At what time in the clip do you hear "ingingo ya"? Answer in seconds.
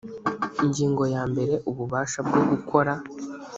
0.63-1.23